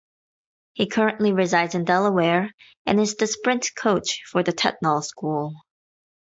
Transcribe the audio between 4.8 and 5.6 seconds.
School.